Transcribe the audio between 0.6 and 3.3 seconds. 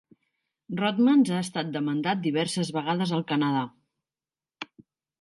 Rothmans ha estat demandat diverses vegades al